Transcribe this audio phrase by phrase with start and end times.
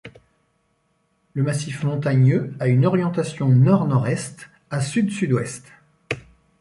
[1.35, 5.71] Le massif montagneux a une orientation nord-nord-est à sud-sud-ouest.